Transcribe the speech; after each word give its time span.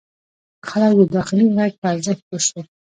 خلک 0.67 0.93
د 0.99 1.01
داخلي 1.15 1.45
غږ 1.57 1.71
په 1.81 1.85
ارزښت 1.93 2.21
پوه 2.27 2.39
شول. 2.45 2.65